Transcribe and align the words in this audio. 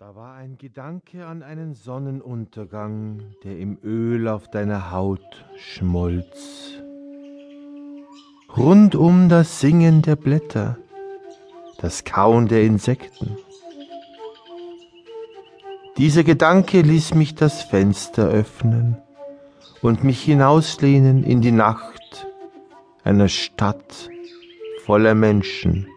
Da 0.00 0.14
war 0.14 0.34
ein 0.34 0.58
Gedanke 0.58 1.26
an 1.26 1.42
einen 1.42 1.74
Sonnenuntergang, 1.74 3.20
der 3.42 3.58
im 3.58 3.78
Öl 3.82 4.28
auf 4.28 4.48
deiner 4.48 4.92
Haut 4.92 5.44
schmolz. 5.56 6.74
Rundum 8.56 9.28
das 9.28 9.58
Singen 9.58 10.02
der 10.02 10.14
Blätter, 10.14 10.78
das 11.78 12.04
Kauen 12.04 12.46
der 12.46 12.62
Insekten. 12.62 13.38
Dieser 15.96 16.22
Gedanke 16.22 16.80
ließ 16.82 17.14
mich 17.14 17.34
das 17.34 17.64
Fenster 17.64 18.28
öffnen 18.28 18.98
und 19.82 20.04
mich 20.04 20.22
hinauslehnen 20.22 21.24
in 21.24 21.40
die 21.40 21.50
Nacht 21.50 22.28
einer 23.02 23.28
Stadt 23.28 24.10
voller 24.84 25.16
Menschen. 25.16 25.88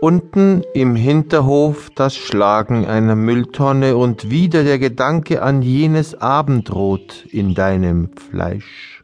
Unten 0.00 0.62
im 0.74 0.94
Hinterhof 0.94 1.90
das 1.96 2.14
Schlagen 2.14 2.86
einer 2.86 3.16
Mülltonne 3.16 3.96
und 3.96 4.30
wieder 4.30 4.62
der 4.62 4.78
Gedanke 4.78 5.42
an 5.42 5.60
jenes 5.60 6.14
Abendrot 6.14 7.26
in 7.32 7.54
deinem 7.54 8.10
Fleisch. 8.16 9.02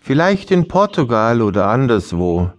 Vielleicht 0.00 0.50
in 0.52 0.68
Portugal 0.68 1.42
oder 1.42 1.66
anderswo. 1.66 2.50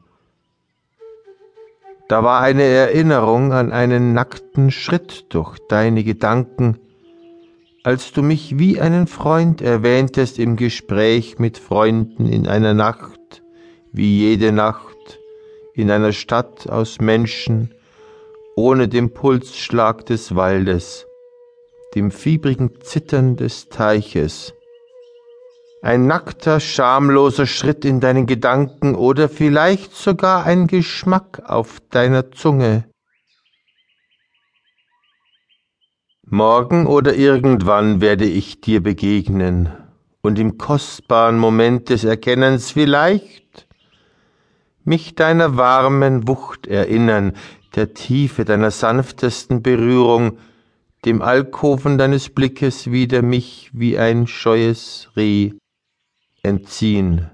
Da 2.07 2.23
war 2.23 2.41
eine 2.41 2.61
Erinnerung 2.61 3.53
an 3.53 3.71
einen 3.71 4.13
nackten 4.13 4.69
Schritt 4.69 5.33
durch 5.33 5.57
deine 5.67 6.03
Gedanken, 6.03 6.77
als 7.83 8.11
du 8.11 8.21
mich 8.21 8.59
wie 8.59 8.79
einen 8.79 9.07
Freund 9.07 9.63
erwähntest 9.63 10.37
im 10.37 10.57
Gespräch 10.57 11.39
mit 11.39 11.57
Freunden 11.57 12.27
in 12.27 12.47
einer 12.47 12.75
Nacht, 12.75 13.41
wie 13.91 14.19
jede 14.19 14.51
Nacht, 14.51 14.98
in 15.79 15.89
einer 15.89 16.11
Stadt 16.11 16.69
aus 16.69 16.99
Menschen, 16.99 17.73
ohne 18.55 18.87
den 18.89 19.13
Pulsschlag 19.13 20.05
des 20.05 20.35
Waldes, 20.35 21.07
dem 21.95 22.11
fiebrigen 22.11 22.81
Zittern 22.81 23.37
des 23.37 23.69
Teiches. 23.69 24.53
Ein 25.81 26.07
nackter, 26.07 26.59
schamloser 26.59 27.45
Schritt 27.45 27.85
in 27.85 28.01
deinen 28.01 28.25
Gedanken 28.25 28.95
oder 28.95 29.29
vielleicht 29.29 29.95
sogar 29.95 30.43
ein 30.45 30.67
Geschmack 30.67 31.41
auf 31.45 31.79
deiner 31.89 32.31
Zunge. 32.31 32.83
Morgen 36.25 36.85
oder 36.85 37.15
irgendwann 37.15 38.01
werde 38.01 38.25
ich 38.25 38.59
dir 38.59 38.83
begegnen 38.83 39.71
und 40.21 40.37
im 40.37 40.57
kostbaren 40.57 41.37
Moment 41.37 41.89
des 41.89 42.03
Erkennens 42.03 42.71
vielleicht 42.71 43.68
mich 44.83 45.15
deiner 45.15 45.57
warmen 45.57 46.27
Wucht 46.27 46.67
erinnern, 46.67 47.33
der 47.75 47.93
Tiefe 47.93 48.45
deiner 48.45 48.71
sanftesten 48.71 49.61
Berührung, 49.61 50.37
dem 51.05 51.21
Alkoven 51.21 51.97
deines 51.97 52.29
Blickes 52.29 52.91
wieder 52.91 53.21
mich 53.21 53.69
wie 53.73 53.97
ein 53.97 54.27
scheues 54.27 55.09
Reh 55.15 55.53
entziehen. 56.43 57.29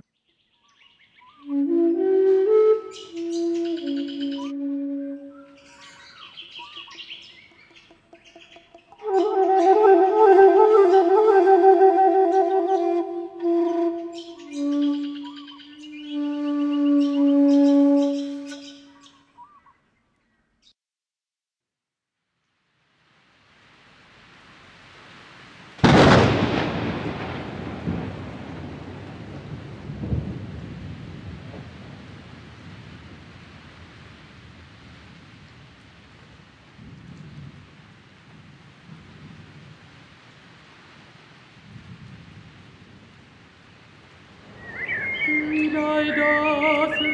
Sinai 45.45 46.09
dafe, 46.17 47.13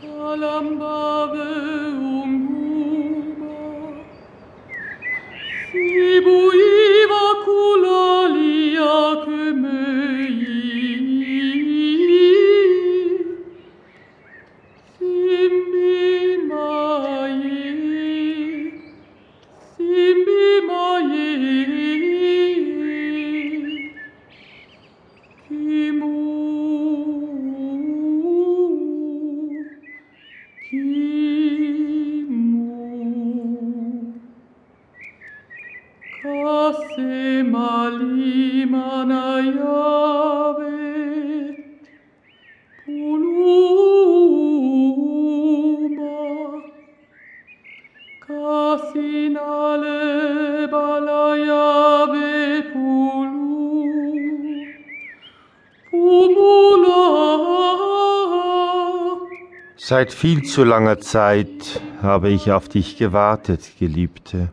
kalambave 0.00 1.52
Seit 59.88 60.12
viel 60.12 60.42
zu 60.42 60.64
langer 60.64 60.98
Zeit 60.98 61.80
habe 62.02 62.30
ich 62.30 62.50
auf 62.50 62.68
dich 62.68 62.96
gewartet, 62.96 63.70
Geliebte. 63.78 64.50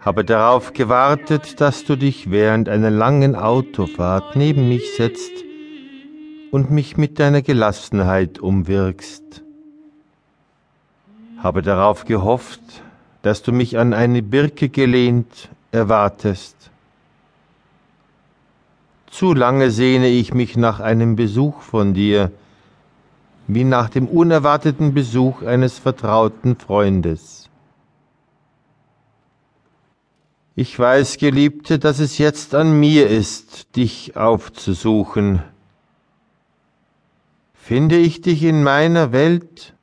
Habe 0.00 0.24
darauf 0.24 0.72
gewartet, 0.72 1.60
dass 1.60 1.84
du 1.84 1.94
dich 1.94 2.28
während 2.28 2.68
einer 2.68 2.90
langen 2.90 3.36
Autofahrt 3.36 4.34
neben 4.34 4.68
mich 4.68 4.96
setzt 4.96 5.30
und 6.56 6.70
mich 6.70 6.96
mit 6.96 7.18
deiner 7.18 7.42
Gelassenheit 7.42 8.38
umwirkst. 8.38 9.42
Habe 11.36 11.60
darauf 11.60 12.06
gehofft, 12.06 12.62
dass 13.20 13.42
du 13.42 13.52
mich 13.52 13.76
an 13.76 13.92
eine 13.92 14.22
Birke 14.22 14.70
gelehnt 14.70 15.50
erwartest. 15.70 16.56
Zu 19.10 19.34
lange 19.34 19.70
sehne 19.70 20.08
ich 20.08 20.32
mich 20.32 20.56
nach 20.56 20.80
einem 20.80 21.14
Besuch 21.14 21.60
von 21.60 21.92
dir, 21.92 22.32
wie 23.46 23.64
nach 23.64 23.90
dem 23.90 24.08
unerwarteten 24.08 24.94
Besuch 24.94 25.42
eines 25.42 25.78
vertrauten 25.78 26.56
Freundes. 26.56 27.50
Ich 30.54 30.78
weiß, 30.78 31.18
Geliebte, 31.18 31.78
dass 31.78 31.98
es 31.98 32.16
jetzt 32.16 32.54
an 32.54 32.80
mir 32.80 33.10
ist, 33.10 33.76
dich 33.76 34.16
aufzusuchen. 34.16 35.42
Finde 37.66 37.96
ich 37.96 38.20
dich 38.20 38.44
in 38.44 38.62
meiner 38.62 39.10
Welt, 39.10 39.74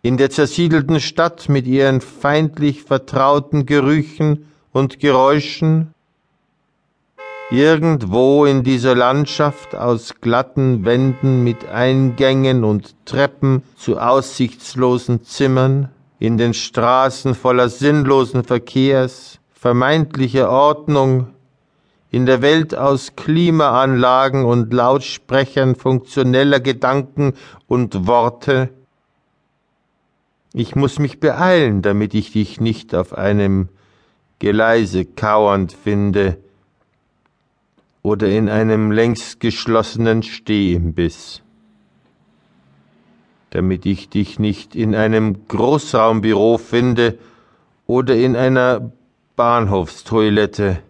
in 0.00 0.16
der 0.16 0.30
zersiedelten 0.30 0.98
Stadt 0.98 1.50
mit 1.50 1.66
ihren 1.66 2.00
feindlich 2.00 2.84
vertrauten 2.84 3.66
Gerüchen 3.66 4.46
und 4.72 4.98
Geräuschen, 4.98 5.92
Irgendwo 7.50 8.46
in 8.46 8.62
dieser 8.62 8.94
Landschaft 8.94 9.74
aus 9.74 10.14
glatten 10.22 10.86
Wänden 10.86 11.44
mit 11.44 11.68
Eingängen 11.68 12.64
und 12.64 12.94
Treppen 13.04 13.62
zu 13.76 13.98
aussichtslosen 13.98 15.22
Zimmern, 15.22 15.90
in 16.18 16.38
den 16.38 16.54
Straßen 16.54 17.34
voller 17.34 17.68
sinnlosen 17.68 18.42
Verkehrs, 18.42 19.38
vermeintlicher 19.52 20.48
Ordnung, 20.48 21.33
in 22.14 22.26
der 22.26 22.42
Welt 22.42 22.76
aus 22.76 23.16
Klimaanlagen 23.16 24.44
und 24.44 24.72
Lautsprechern 24.72 25.74
funktioneller 25.74 26.60
Gedanken 26.60 27.34
und 27.66 28.06
Worte. 28.06 28.68
Ich 30.52 30.76
muss 30.76 31.00
mich 31.00 31.18
beeilen, 31.18 31.82
damit 31.82 32.14
ich 32.14 32.30
dich 32.30 32.60
nicht 32.60 32.94
auf 32.94 33.14
einem 33.14 33.68
Geleise 34.38 35.04
kauernd 35.04 35.72
finde, 35.72 36.38
oder 38.04 38.28
in 38.28 38.48
einem 38.48 38.92
längst 38.92 39.40
geschlossenen 39.40 40.22
Stehimbiss, 40.22 41.42
damit 43.50 43.86
ich 43.86 44.10
dich 44.10 44.38
nicht 44.38 44.76
in 44.76 44.94
einem 44.94 45.48
Großraumbüro 45.48 46.58
finde 46.58 47.18
oder 47.86 48.14
in 48.14 48.36
einer 48.36 48.92
Bahnhofstoilette. 49.34 50.80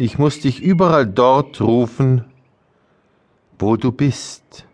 Ich 0.00 0.16
muss 0.16 0.38
dich 0.38 0.62
überall 0.62 1.06
dort 1.06 1.60
rufen, 1.60 2.24
wo 3.58 3.74
du 3.76 3.90
bist. 3.90 4.64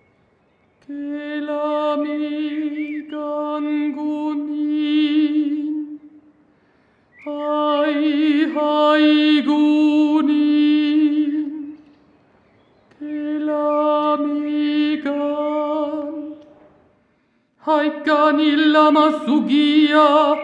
Haikanilla 17.67 18.91
masugia, 18.91 20.37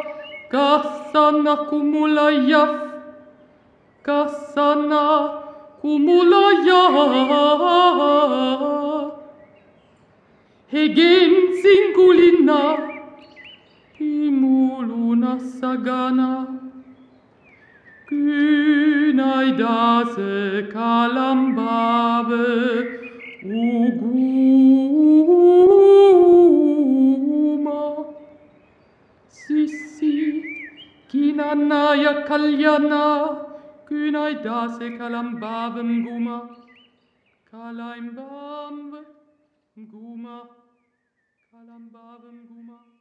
kasana 0.48 1.56
kumulaya, 1.68 2.89
cassana 4.04 5.02
cumulaya 5.80 6.82
hegen 10.72 11.32
singulina 11.60 12.60
imuluna 13.98 15.32
sagana. 15.58 16.30
Günaidase 18.10 20.32
kalambabe 20.72 22.48
uguma. 23.44 24.10
Sissi 29.28 30.14
kinanaya 31.08 32.12
kalyana 32.28 33.04
kaljana, 34.10 34.40
kynaidase 34.40 34.98
kalambavem 34.98 36.04
guma, 36.04 36.56
kalaimbam 37.50 39.04
guma, 39.90 40.48
kalambavem 41.50 42.46
guma. 42.48 42.99